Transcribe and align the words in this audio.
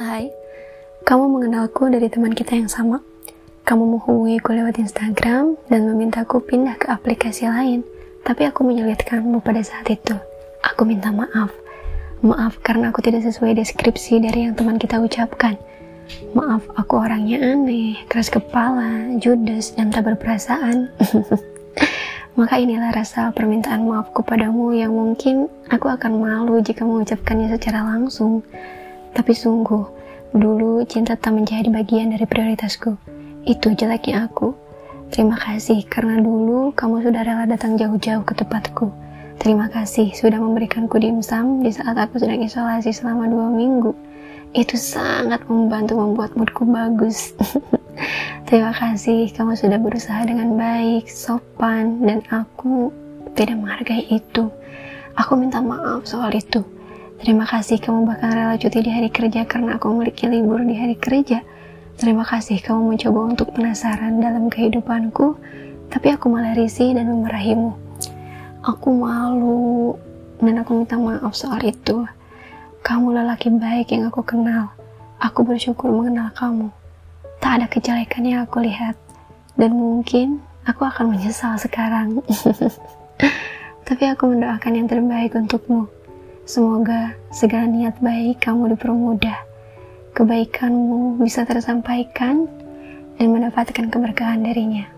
Hai, 0.00 0.32
kamu 1.04 1.28
mengenalku 1.28 1.84
dari 1.92 2.08
teman 2.08 2.32
kita 2.32 2.56
yang 2.56 2.72
sama. 2.72 3.04
Kamu 3.68 3.84
menghubungiku 3.84 4.56
lewat 4.56 4.80
Instagram 4.80 5.60
dan 5.68 5.84
memintaku 5.92 6.40
pindah 6.40 6.80
ke 6.80 6.88
aplikasi 6.88 7.44
lain, 7.44 7.84
tapi 8.24 8.48
aku 8.48 8.64
menyulitkanmu 8.64 9.44
pada 9.44 9.60
saat 9.60 9.92
itu. 9.92 10.16
Aku 10.64 10.88
minta 10.88 11.12
maaf. 11.12 11.52
Maaf 12.24 12.64
karena 12.64 12.88
aku 12.88 13.04
tidak 13.04 13.28
sesuai 13.28 13.60
deskripsi 13.60 14.24
dari 14.24 14.48
yang 14.48 14.56
teman 14.56 14.80
kita 14.80 14.96
ucapkan. 15.04 15.60
Maaf, 16.32 16.64
aku 16.80 16.96
orangnya 16.96 17.36
aneh, 17.36 18.00
keras 18.08 18.32
kepala, 18.32 19.04
judes, 19.20 19.76
dan 19.76 19.92
tak 19.92 20.08
berperasaan. 20.08 20.88
Maka 22.40 22.56
inilah 22.56 22.88
rasa 22.96 23.36
permintaan 23.36 23.84
maafku 23.84 24.24
padamu 24.24 24.72
yang 24.72 24.96
mungkin 24.96 25.52
aku 25.68 25.92
akan 25.92 26.24
malu 26.24 26.64
jika 26.64 26.88
mengucapkannya 26.88 27.52
secara 27.52 27.84
langsung. 27.84 28.40
Tapi 29.10 29.32
sungguh, 29.34 29.84
dulu 30.34 30.86
cinta 30.86 31.18
tak 31.18 31.34
menjadi 31.34 31.66
bagian 31.70 32.14
dari 32.14 32.26
prioritasku. 32.26 32.94
Itu 33.46 33.74
jeleknya 33.74 34.30
aku. 34.30 34.54
Terima 35.10 35.34
kasih 35.34 35.82
karena 35.90 36.22
dulu 36.22 36.70
kamu 36.70 37.02
sudah 37.02 37.22
rela 37.26 37.42
datang 37.42 37.74
jauh-jauh 37.74 38.22
ke 38.22 38.32
tempatku. 38.38 38.94
Terima 39.42 39.66
kasih 39.66 40.14
sudah 40.14 40.38
memberikanku 40.38 41.00
dimsum 41.02 41.66
di 41.66 41.74
saat 41.74 41.98
aku 41.98 42.22
sedang 42.22 42.38
isolasi 42.44 42.94
selama 42.94 43.26
dua 43.26 43.50
minggu. 43.50 43.90
Itu 44.54 44.78
sangat 44.78 45.46
membantu 45.50 45.98
membuat 45.98 46.38
moodku 46.38 46.62
bagus. 46.62 47.34
Terima 48.50 48.70
kasih 48.70 49.30
kamu 49.34 49.58
sudah 49.58 49.78
berusaha 49.82 50.22
dengan 50.26 50.54
baik, 50.54 51.10
sopan, 51.10 52.06
dan 52.06 52.22
aku 52.30 52.94
tidak 53.34 53.58
menghargai 53.58 54.06
itu. 54.10 54.46
Aku 55.18 55.34
minta 55.34 55.58
maaf 55.58 56.06
soal 56.06 56.30
itu. 56.34 56.62
Terima 57.20 57.44
kasih 57.44 57.76
kamu 57.84 58.08
bahkan 58.08 58.32
rela 58.32 58.56
cuti 58.56 58.80
di 58.80 58.88
hari 58.88 59.12
kerja 59.12 59.44
karena 59.44 59.76
aku 59.76 59.92
memiliki 59.92 60.24
libur 60.24 60.64
di 60.64 60.72
hari 60.72 60.96
kerja. 60.96 61.44
Terima 62.00 62.24
kasih 62.24 62.64
kamu 62.64 62.96
mencoba 62.96 63.20
untuk 63.36 63.52
penasaran 63.52 64.24
dalam 64.24 64.48
kehidupanku, 64.48 65.36
tapi 65.92 66.16
aku 66.16 66.32
malah 66.32 66.56
risih 66.56 66.96
dan 66.96 67.12
memarahimu. 67.12 67.76
Aku 68.64 68.96
malu 68.96 70.00
dan 70.40 70.64
aku 70.64 70.80
minta 70.80 70.96
maaf 70.96 71.36
soal 71.36 71.60
itu. 71.60 72.08
Kamu 72.80 73.12
lelaki 73.12 73.52
baik 73.52 73.92
yang 73.92 74.08
aku 74.08 74.24
kenal. 74.24 74.72
Aku 75.20 75.44
bersyukur 75.44 75.92
mengenal 75.92 76.32
kamu. 76.32 76.72
Tak 77.36 77.60
ada 77.60 77.66
kejelekan 77.68 78.24
yang 78.24 78.48
aku 78.48 78.64
lihat. 78.64 78.96
Dan 79.60 79.76
mungkin 79.76 80.40
aku 80.64 80.88
akan 80.88 81.12
menyesal 81.12 81.60
sekarang. 81.60 82.24
tapi 83.88 84.08
aku 84.08 84.24
mendoakan 84.24 84.72
yang 84.72 84.88
terbaik 84.88 85.36
untukmu. 85.36 85.99
Semoga 86.50 87.14
segala 87.30 87.70
niat 87.70 88.02
baik 88.02 88.42
kamu 88.42 88.74
dipermudah, 88.74 89.38
kebaikanmu 90.18 91.22
bisa 91.22 91.46
tersampaikan, 91.46 92.50
dan 93.14 93.26
mendapatkan 93.30 93.86
keberkahan 93.86 94.42
darinya. 94.42 94.90